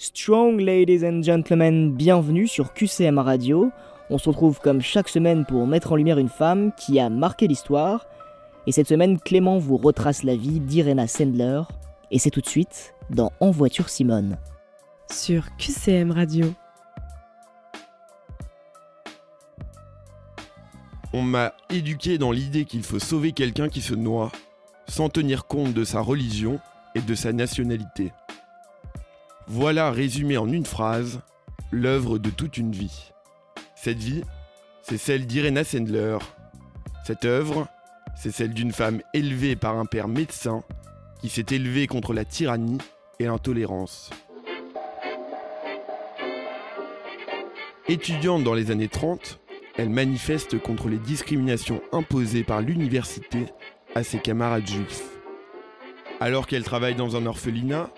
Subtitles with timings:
[0.00, 3.72] Strong ladies and gentlemen, bienvenue sur QCM Radio.
[4.10, 7.48] On se retrouve comme chaque semaine pour mettre en lumière une femme qui a marqué
[7.48, 8.06] l'histoire.
[8.68, 11.62] Et cette semaine, Clément vous retrace la vie d'Irena Sendler.
[12.12, 14.38] Et c'est tout de suite dans En voiture Simone.
[15.10, 16.46] Sur QCM Radio.
[21.12, 24.30] On m'a éduqué dans l'idée qu'il faut sauver quelqu'un qui se noie,
[24.86, 26.60] sans tenir compte de sa religion
[26.94, 28.12] et de sa nationalité.
[29.50, 31.20] Voilà résumé en une phrase
[31.72, 33.12] l'œuvre de toute une vie.
[33.74, 34.22] Cette vie,
[34.82, 36.18] c'est celle d'Irena Sendler.
[37.06, 37.66] Cette œuvre,
[38.14, 40.62] c'est celle d'une femme élevée par un père médecin
[41.22, 42.76] qui s'est élevé contre la tyrannie
[43.20, 44.10] et l'intolérance.
[47.88, 49.40] Étudiante dans les années 30,
[49.78, 53.46] elle manifeste contre les discriminations imposées par l'université
[53.94, 55.04] à ses camarades juifs.
[56.20, 57.88] Alors qu'elle travaille dans un orphelinat,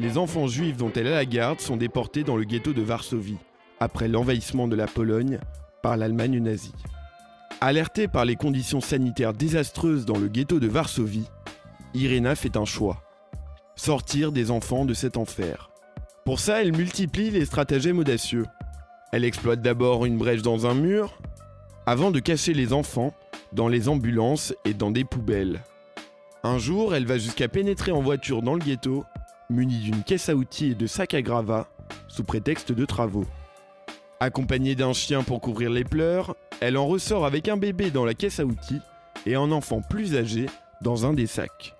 [0.00, 3.36] les enfants juifs dont elle a la garde sont déportés dans le ghetto de Varsovie,
[3.80, 5.38] après l'envahissement de la Pologne
[5.82, 6.72] par l'Allemagne nazie.
[7.60, 11.28] Alertée par les conditions sanitaires désastreuses dans le ghetto de Varsovie,
[11.92, 13.02] Irena fait un choix.
[13.76, 15.70] Sortir des enfants de cet enfer.
[16.24, 18.46] Pour ça, elle multiplie les stratagèmes audacieux.
[19.12, 21.18] Elle exploite d'abord une brèche dans un mur,
[21.84, 23.12] avant de cacher les enfants
[23.52, 25.60] dans les ambulances et dans des poubelles.
[26.42, 29.04] Un jour, elle va jusqu'à pénétrer en voiture dans le ghetto
[29.50, 31.68] munie d'une caisse à outils et de sacs à gravats,
[32.08, 33.26] sous prétexte de travaux.
[34.20, 38.14] Accompagnée d'un chien pour couvrir les pleurs, elle en ressort avec un bébé dans la
[38.14, 38.80] caisse à outils
[39.26, 40.46] et un enfant plus âgé
[40.82, 41.74] dans un des sacs.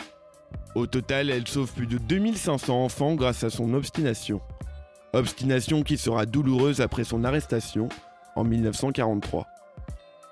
[0.74, 4.40] Au total, elle sauve plus de 2500 enfants grâce à son obstination.
[5.12, 7.88] Obstination qui sera douloureuse après son arrestation
[8.36, 9.46] en 1943.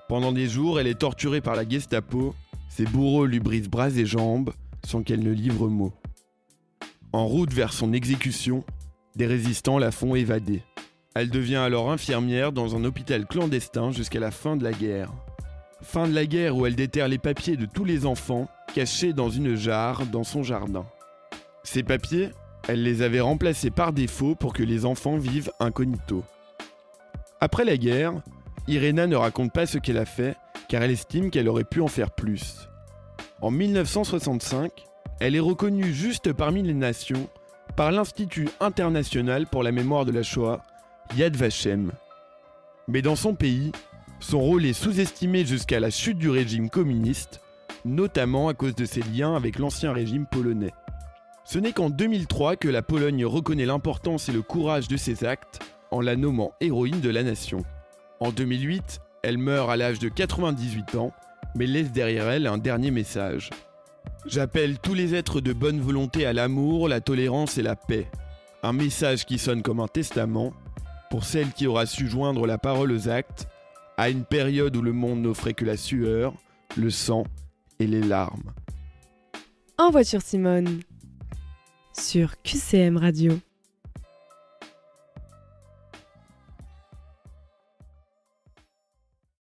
[0.08, 2.34] Pendant des jours, elle est torturée par la Gestapo,
[2.68, 4.52] ses bourreaux lui brisent bras et jambes
[4.86, 5.92] sans qu'elle ne livre mot.
[7.12, 8.64] En route vers son exécution,
[9.16, 10.62] des résistants la font évader.
[11.14, 15.10] Elle devient alors infirmière dans un hôpital clandestin jusqu'à la fin de la guerre.
[15.80, 19.30] Fin de la guerre où elle déterre les papiers de tous les enfants cachés dans
[19.30, 20.84] une jarre dans son jardin.
[21.64, 22.28] Ces papiers,
[22.68, 26.24] elle les avait remplacés par défaut pour que les enfants vivent incognito.
[27.40, 28.12] Après la guerre,
[28.66, 30.36] Irena ne raconte pas ce qu'elle a fait
[30.68, 32.68] car elle estime qu'elle aurait pu en faire plus.
[33.40, 34.70] En 1965,
[35.20, 37.28] elle est reconnue juste parmi les nations
[37.76, 40.62] par l'Institut international pour la mémoire de la Shoah,
[41.16, 41.92] Yad Vashem.
[42.86, 43.72] Mais dans son pays,
[44.20, 47.40] son rôle est sous-estimé jusqu'à la chute du régime communiste,
[47.84, 50.72] notamment à cause de ses liens avec l'ancien régime polonais.
[51.44, 55.60] Ce n'est qu'en 2003 que la Pologne reconnaît l'importance et le courage de ses actes
[55.90, 57.64] en la nommant héroïne de la nation.
[58.20, 61.12] En 2008, elle meurt à l'âge de 98 ans,
[61.54, 63.50] mais laisse derrière elle un dernier message.
[64.26, 68.06] J'appelle tous les êtres de bonne volonté à l'amour, la tolérance et la paix.
[68.62, 70.52] Un message qui sonne comme un testament
[71.10, 73.46] pour celle qui aura su joindre la parole aux actes
[73.96, 76.34] à une période où le monde n'offrait que la sueur,
[76.76, 77.24] le sang
[77.78, 78.52] et les larmes.
[79.78, 80.80] En voiture Simone.
[81.92, 83.38] Sur QCM Radio.